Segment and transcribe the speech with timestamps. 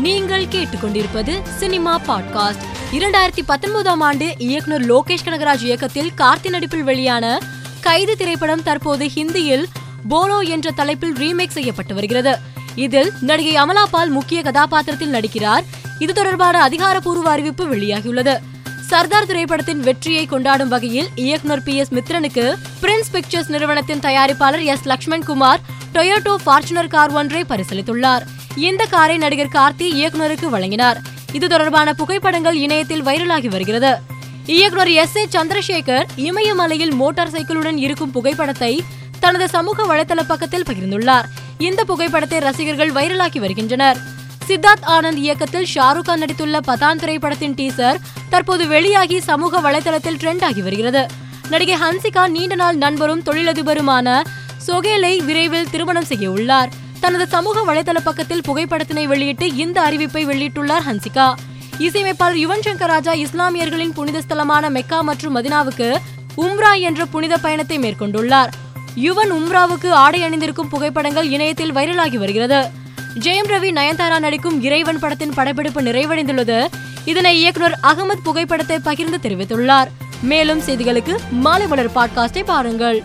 [0.00, 2.62] நீங்கள் கேட்டுக்கொண்டிருப்பது cinema podcast.
[2.92, 7.38] இரண்டாயிரத்தி பத்தொன்பதாம் ஆண்டு இயக்குனர் லோகேஷ் கனகராஜ் இயக்கத்தில் கார்த்தி நடிப்பில் வெளியான
[7.80, 9.64] கைது திரைப்படம் தற்போது ஹிந்தியில்
[10.08, 12.38] போலோ என்ற தலைப்பில் ரீமேக் செய்யப்பட்டு வருகிறது.
[12.74, 15.64] இதில் நடிகை அமலா பால் முக்கிய கதாபாத்திரத்தில் நடிக்கிறார்.
[15.98, 18.36] இது தொடர்பான அதிகாரப்பூர்வ அறிவிப்பு வெளியாகியுள்ளது.
[18.80, 25.24] சர்தார் திரைப்படத்தின் வெற்றியை கொண்டாடும் வகையில் இயக்குனர் பி எஸ் மித்ரனுக்கு பிரின்ஸ் பிக்சர்ஸ் நிறுவனத்தின் தயாரிப்பாளர் S Lakshman
[25.24, 25.60] Kumar
[25.94, 28.22] Toyota Fortuner car ஒன்றை பரிசளித்துள்ளார்
[28.56, 31.00] இந்த காரை நடிகர் கார்த்தி இயக்குனருக்கு வழங்கினார்.
[31.32, 33.98] இது தொடர்பான புகைப்படங்கள் இணையத்தில் வைரலாகி வருகிறது.
[34.46, 38.84] இயக்குனர் எஸ் ஏ சந்திரசேகர் இமயமலையில் மோட்டார் சைக்கிளுடன் இருக்கும் புகைப்படத்தை
[39.20, 41.24] தனது சமூக வலைதள பக்கத்தில் பகிர்ந்துள்ளார்.
[41.58, 43.96] இந்த புகைப்படத்தை ரசிகர்கள் வைரலாக்கி வருகின்றனர்.
[44.48, 47.96] சித்தார்த் ஆனந்த் இயக்கத்தில் ஷாருக் கான் நடித்துள்ள பதான் திரைப்படத்தின் டீசர்
[48.28, 51.06] தற்போது வெளியாகி சமூக வலைதளத்தில் ட்ரெண்ட் ஆகி வருகிறது.
[51.50, 54.22] நடிகை ஹன்சிகா நீண்ட நாள் நண்பரும் தொழிலதிபருமான
[54.66, 56.68] சொகேலை விரைவில் திருமணம் செய்ய உள்ளார்.
[57.00, 61.34] தனது சமூக வலைதள பக்கத்தில் புகைப்படத்தினை வெளியிட்டு இந்த அறிவிப்பை வெளியிட்டுள்ளார் ஹன்சிகா.
[61.78, 65.96] இசையமைப்பாளர் யுவன் சங்கர் ராஜா இஸ்லாமியர்களின் புனித ஸ்தலமான மெக்கா மற்றும் மதினாவுக்கு
[66.36, 68.48] உம்ரா என்ற புனித பயணத்தை மேற்கொண்டுள்ளார்.
[68.96, 72.70] யுவன் உம்ராவுக்கு ஆடை அணிந்திருக்கும் புகைப்படங்கள் இணையத்தில் வைரலாகி வருகிறது.
[73.14, 76.66] ஜெயம் ரவி நயன்தாரா நடிக்கும் இறைவன் படத்தின் படப்பிடிப்பு நிறைவடைந்துள்ளது.
[77.04, 79.88] இதனை இயக்குனர் அகமது புகைப்படத்தை பகிர்ந்து தெரிவித்துள்ளார்.
[80.22, 83.02] மேலும் செய்திகளுக்கு மாலை மலர் பாட்காஸ்டை பாருங்கள்.